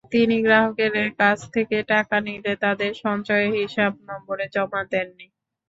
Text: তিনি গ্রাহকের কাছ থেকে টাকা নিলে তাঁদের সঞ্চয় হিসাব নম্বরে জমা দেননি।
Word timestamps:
তিনি 0.11 0.35
গ্রাহকের 0.41 0.91
কাছ 1.19 1.39
থেকে 1.53 1.77
টাকা 1.91 2.17
নিলে 2.27 2.53
তাঁদের 2.63 2.91
সঞ্চয় 3.03 3.45
হিসাব 3.55 3.91
নম্বরে 4.09 4.45
জমা 4.53 4.81
দেননি। 4.91 5.27